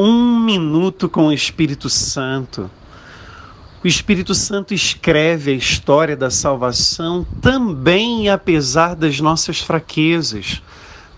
Um 0.00 0.38
minuto 0.38 1.08
com 1.08 1.26
o 1.26 1.32
Espírito 1.32 1.90
Santo. 1.90 2.70
O 3.82 3.88
Espírito 3.88 4.32
Santo 4.32 4.72
escreve 4.72 5.50
a 5.50 5.54
história 5.54 6.16
da 6.16 6.30
salvação 6.30 7.26
também 7.42 8.28
apesar 8.28 8.94
das 8.94 9.18
nossas 9.18 9.58
fraquezas, 9.58 10.62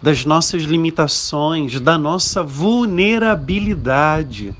das 0.01 0.24
nossas 0.24 0.62
limitações, 0.62 1.79
da 1.79 1.98
nossa 1.98 2.43
vulnerabilidade. 2.43 4.56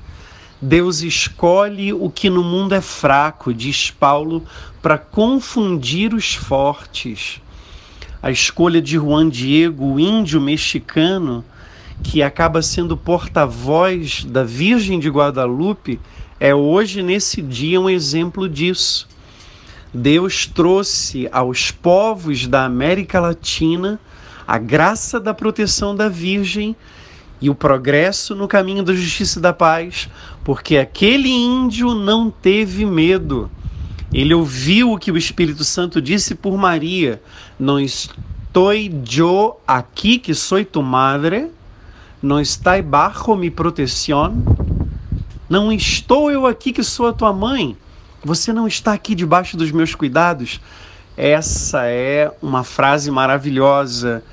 Deus 0.61 1.01
escolhe 1.01 1.91
o 1.91 2.07
que 2.07 2.29
no 2.29 2.43
mundo 2.43 2.75
é 2.75 2.81
fraco, 2.81 3.51
diz 3.51 3.89
Paulo, 3.89 4.45
para 4.83 4.99
confundir 4.99 6.13
os 6.13 6.35
fortes. 6.35 7.41
A 8.21 8.29
escolha 8.29 8.83
de 8.83 8.97
Juan 8.97 9.27
Diego, 9.27 9.95
o 9.95 9.99
índio 9.99 10.39
mexicano, 10.39 11.43
que 12.03 12.23
acaba 12.23 12.61
sendo 12.61 12.97
porta-voz 12.97 14.23
da 14.25 14.43
Virgem 14.43 14.99
de 14.99 15.09
Guadalupe, 15.09 15.99
é 16.39 16.55
hoje, 16.55 17.03
nesse 17.03 17.41
dia, 17.41 17.79
um 17.79 17.89
exemplo 17.89 18.49
disso. 18.49 19.07
Deus 19.93 20.45
trouxe 20.47 21.27
aos 21.31 21.69
povos 21.69 22.47
da 22.47 22.65
América 22.65 23.19
Latina 23.19 23.99
a 24.47 24.57
graça 24.57 25.19
da 25.19 25.33
proteção 25.33 25.95
da 25.95 26.09
Virgem 26.09 26.75
e 27.41 27.49
o 27.49 27.55
progresso 27.55 28.35
no 28.35 28.47
caminho 28.47 28.83
da 28.83 28.93
justiça 28.93 29.39
e 29.39 29.41
da 29.41 29.51
paz, 29.51 30.09
porque 30.43 30.77
aquele 30.77 31.29
índio 31.29 31.93
não 31.93 32.29
teve 32.29 32.85
medo. 32.85 33.49
Ele 34.13 34.33
ouviu 34.33 34.91
o 34.91 34.97
que 34.97 35.11
o 35.11 35.17
Espírito 35.17 35.63
Santo 35.63 36.01
disse 36.01 36.35
por 36.35 36.57
Maria: 36.57 37.21
Não 37.59 37.79
estou 37.79 38.73
eu 38.73 39.59
aqui 39.65 40.19
que 40.19 40.33
sou 40.33 40.63
tu 40.65 40.83
madre, 40.83 41.49
não 42.21 42.39
está 42.39 42.81
bajo 42.81 43.35
mi 43.35 43.49
proteção 43.49 44.35
não 45.51 45.69
estou 45.69 46.31
eu 46.31 46.47
aqui 46.47 46.71
que 46.71 46.81
sou 46.81 47.09
a 47.09 47.13
tua 47.13 47.33
mãe. 47.33 47.75
Você 48.23 48.53
não 48.53 48.69
está 48.69 48.93
aqui 48.93 49.13
debaixo 49.13 49.57
dos 49.57 49.69
meus 49.69 49.93
cuidados. 49.93 50.61
Essa 51.17 51.87
é 51.87 52.31
uma 52.41 52.63
frase 52.63 53.11
maravilhosa. 53.11 54.23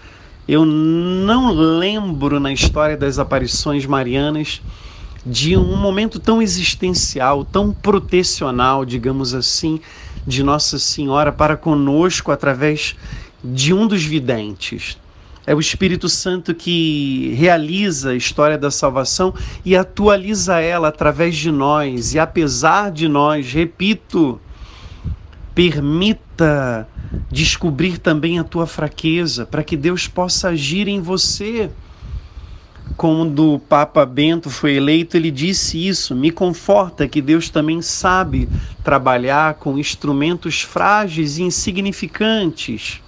Eu 0.47 0.65
não 0.65 1.51
lembro 1.51 2.39
na 2.39 2.53
história 2.53 2.97
das 2.97 3.19
aparições 3.19 3.85
marianas 3.85 4.63
de 5.27 5.57
um 5.57 5.77
momento 5.77 6.21
tão 6.21 6.41
existencial, 6.41 7.45
tão 7.45 7.73
protecional, 7.73 8.85
digamos 8.85 9.35
assim, 9.35 9.81
de 10.25 10.45
Nossa 10.45 10.79
Senhora 10.79 11.33
para 11.33 11.57
conosco 11.57 12.31
através 12.31 12.95
de 13.43 13.75
um 13.75 13.89
dos 13.89 14.05
videntes. 14.05 14.97
É 15.49 15.55
o 15.55 15.61
Espírito 15.61 16.11
Santo 16.11 16.55
que 16.55 17.33
realiza 17.35 18.11
a 18.11 18.15
história 18.15 18.59
da 18.59 18.71
salvação 18.71 19.35
e 19.65 19.75
atualiza 19.75 20.61
ela 20.61 20.89
através 20.89 21.35
de 21.39 21.51
nós. 21.51 22.13
E 22.13 22.19
apesar 22.19 22.91
de 22.93 23.09
nós, 23.09 23.51
repito, 23.51 24.39
permita 25.55 26.87
descobrir 27.31 27.97
também 27.97 28.39
a 28.39 28.45
tua 28.45 28.67
fraqueza, 28.67 29.47
para 29.47 29.63
que 29.63 29.75
Deus 29.75 30.07
possa 30.07 30.51
agir 30.51 30.87
em 30.87 31.01
você. 31.01 31.71
Quando 32.95 33.55
o 33.55 33.59
Papa 33.59 34.05
Bento 34.05 34.51
foi 34.51 34.75
eleito, 34.75 35.17
ele 35.17 35.31
disse 35.31 35.89
isso: 35.89 36.15
me 36.15 36.31
conforta 36.31 37.09
que 37.09 37.23
Deus 37.23 37.49
também 37.49 37.81
sabe 37.81 38.51
trabalhar 38.85 39.55
com 39.55 39.79
instrumentos 39.79 40.61
frágeis 40.61 41.39
e 41.39 41.43
insignificantes 41.43 43.01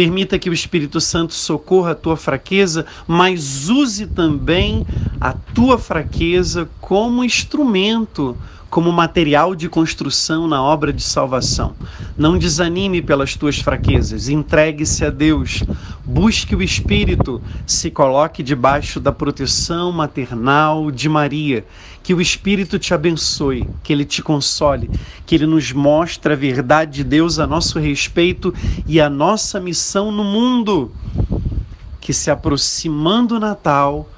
Permita 0.00 0.38
que 0.38 0.48
o 0.48 0.54
Espírito 0.54 0.98
Santo 0.98 1.34
socorra 1.34 1.90
a 1.90 1.94
tua 1.94 2.16
fraqueza, 2.16 2.86
mas 3.06 3.68
use 3.68 4.06
também 4.06 4.86
a 5.20 5.32
tua 5.32 5.76
fraqueza 5.78 6.68
como 6.80 7.22
instrumento 7.22 8.36
como 8.70 8.92
material 8.92 9.56
de 9.56 9.68
construção 9.68 10.46
na 10.46 10.62
obra 10.62 10.92
de 10.92 11.02
salvação. 11.02 11.74
Não 12.16 12.38
desanime 12.38 13.02
pelas 13.02 13.34
tuas 13.34 13.58
fraquezas, 13.58 14.28
entregue-se 14.28 15.04
a 15.04 15.10
Deus, 15.10 15.64
busque 16.06 16.54
o 16.54 16.62
Espírito, 16.62 17.42
se 17.66 17.90
coloque 17.90 18.44
debaixo 18.44 19.00
da 19.00 19.10
proteção 19.10 19.90
maternal 19.90 20.92
de 20.92 21.08
Maria. 21.08 21.66
Que 22.02 22.14
o 22.14 22.20
Espírito 22.20 22.78
te 22.78 22.94
abençoe, 22.94 23.68
que 23.82 23.92
ele 23.92 24.04
te 24.04 24.22
console, 24.22 24.88
que 25.26 25.34
ele 25.34 25.46
nos 25.46 25.72
mostre 25.72 26.32
a 26.32 26.36
verdade 26.36 26.98
de 26.98 27.04
Deus 27.04 27.40
a 27.40 27.46
nosso 27.48 27.78
respeito 27.80 28.54
e 28.86 29.00
a 29.00 29.10
nossa 29.10 29.58
missão 29.58 30.12
no 30.12 30.22
mundo. 30.22 30.92
Que 32.00 32.12
se 32.12 32.30
aproximando 32.30 33.36
o 33.36 33.40
Natal, 33.40 34.08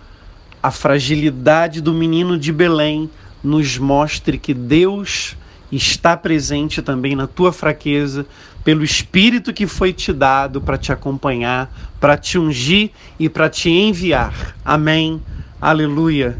a 0.62 0.71
fragilidade 0.71 1.81
do 1.81 1.93
menino 1.93 2.39
de 2.39 2.53
Belém 2.53 3.11
nos 3.43 3.77
mostre 3.77 4.39
que 4.39 4.55
Deus 4.55 5.37
está 5.73 6.17
presente 6.17 6.81
também 6.83 7.17
na 7.17 7.27
tua 7.27 7.53
fraqueza, 7.53 8.27
pelo 8.62 8.84
Espírito 8.84 9.53
que 9.53 9.67
foi 9.67 9.93
te 9.93 10.12
dado 10.12 10.61
para 10.61 10.78
te 10.78 10.93
acompanhar, 10.93 11.72
para 11.99 12.17
te 12.17 12.39
ungir 12.39 12.91
e 13.19 13.28
para 13.28 13.49
te 13.49 13.71
enviar. 13.71 14.55
Amém. 14.65 15.21
Aleluia. 15.61 16.39